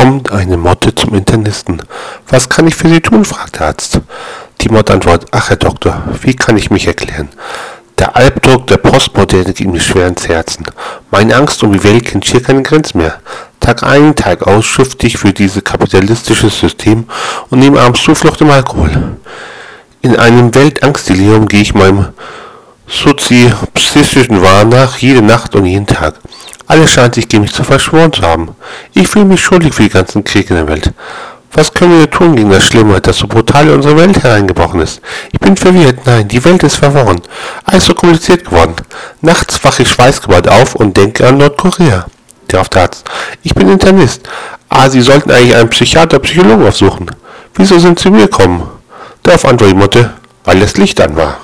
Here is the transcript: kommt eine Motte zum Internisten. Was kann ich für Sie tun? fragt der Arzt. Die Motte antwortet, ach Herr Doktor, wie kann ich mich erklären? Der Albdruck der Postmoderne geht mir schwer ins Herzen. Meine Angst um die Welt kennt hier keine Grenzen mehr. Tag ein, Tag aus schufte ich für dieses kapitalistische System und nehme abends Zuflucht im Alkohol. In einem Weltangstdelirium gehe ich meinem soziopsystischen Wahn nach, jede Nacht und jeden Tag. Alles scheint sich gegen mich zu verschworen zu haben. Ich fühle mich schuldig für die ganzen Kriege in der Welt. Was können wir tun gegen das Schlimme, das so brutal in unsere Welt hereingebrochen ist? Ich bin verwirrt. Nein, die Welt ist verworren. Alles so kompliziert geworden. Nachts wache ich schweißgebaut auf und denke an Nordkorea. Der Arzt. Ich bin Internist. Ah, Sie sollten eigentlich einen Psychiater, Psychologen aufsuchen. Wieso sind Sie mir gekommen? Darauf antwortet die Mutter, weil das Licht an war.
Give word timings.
kommt 0.00 0.32
eine 0.32 0.56
Motte 0.56 0.94
zum 0.94 1.14
Internisten. 1.14 1.82
Was 2.26 2.48
kann 2.48 2.66
ich 2.66 2.74
für 2.74 2.88
Sie 2.88 3.02
tun? 3.02 3.22
fragt 3.22 3.58
der 3.58 3.66
Arzt. 3.66 4.00
Die 4.62 4.70
Motte 4.70 4.94
antwortet, 4.94 5.28
ach 5.30 5.50
Herr 5.50 5.58
Doktor, 5.58 6.02
wie 6.22 6.34
kann 6.34 6.56
ich 6.56 6.70
mich 6.70 6.86
erklären? 6.86 7.28
Der 7.98 8.16
Albdruck 8.16 8.66
der 8.66 8.78
Postmoderne 8.78 9.52
geht 9.52 9.66
mir 9.66 9.78
schwer 9.78 10.06
ins 10.06 10.26
Herzen. 10.26 10.64
Meine 11.10 11.36
Angst 11.36 11.62
um 11.62 11.74
die 11.74 11.84
Welt 11.84 12.06
kennt 12.06 12.24
hier 12.24 12.42
keine 12.42 12.62
Grenzen 12.62 12.96
mehr. 12.96 13.16
Tag 13.60 13.82
ein, 13.82 14.16
Tag 14.16 14.46
aus 14.46 14.64
schufte 14.64 15.06
ich 15.06 15.18
für 15.18 15.34
dieses 15.34 15.62
kapitalistische 15.62 16.48
System 16.48 17.04
und 17.50 17.58
nehme 17.58 17.78
abends 17.78 18.02
Zuflucht 18.02 18.40
im 18.40 18.50
Alkohol. 18.50 19.18
In 20.00 20.16
einem 20.16 20.54
Weltangstdelirium 20.54 21.46
gehe 21.46 21.60
ich 21.60 21.74
meinem 21.74 22.08
soziopsystischen 22.86 24.42
Wahn 24.42 24.70
nach, 24.70 24.96
jede 24.96 25.20
Nacht 25.20 25.54
und 25.54 25.66
jeden 25.66 25.86
Tag. 25.86 26.14
Alles 26.70 26.92
scheint 26.92 27.16
sich 27.16 27.26
gegen 27.26 27.42
mich 27.42 27.52
zu 27.52 27.64
verschworen 27.64 28.12
zu 28.12 28.22
haben. 28.22 28.54
Ich 28.94 29.08
fühle 29.08 29.24
mich 29.24 29.40
schuldig 29.40 29.74
für 29.74 29.82
die 29.82 29.88
ganzen 29.88 30.22
Kriege 30.22 30.50
in 30.50 30.54
der 30.54 30.68
Welt. 30.68 30.92
Was 31.52 31.74
können 31.74 31.98
wir 31.98 32.08
tun 32.08 32.36
gegen 32.36 32.50
das 32.50 32.64
Schlimme, 32.64 33.00
das 33.00 33.18
so 33.18 33.26
brutal 33.26 33.66
in 33.66 33.74
unsere 33.74 33.96
Welt 33.96 34.22
hereingebrochen 34.22 34.80
ist? 34.80 35.00
Ich 35.32 35.40
bin 35.40 35.56
verwirrt. 35.56 36.06
Nein, 36.06 36.28
die 36.28 36.44
Welt 36.44 36.62
ist 36.62 36.76
verworren. 36.76 37.22
Alles 37.64 37.86
so 37.86 37.94
kompliziert 37.94 38.44
geworden. 38.44 38.76
Nachts 39.20 39.58
wache 39.64 39.82
ich 39.82 39.90
schweißgebaut 39.90 40.46
auf 40.46 40.76
und 40.76 40.96
denke 40.96 41.26
an 41.26 41.38
Nordkorea. 41.38 42.06
Der 42.52 42.60
Arzt. 42.60 43.02
Ich 43.42 43.52
bin 43.52 43.68
Internist. 43.68 44.28
Ah, 44.68 44.88
Sie 44.88 45.00
sollten 45.00 45.32
eigentlich 45.32 45.56
einen 45.56 45.70
Psychiater, 45.70 46.20
Psychologen 46.20 46.68
aufsuchen. 46.68 47.10
Wieso 47.54 47.80
sind 47.80 47.98
Sie 47.98 48.12
mir 48.12 48.28
gekommen? 48.28 48.62
Darauf 49.24 49.44
antwortet 49.44 49.74
die 49.74 49.80
Mutter, 49.80 50.12
weil 50.44 50.60
das 50.60 50.76
Licht 50.76 51.00
an 51.00 51.16
war. 51.16 51.36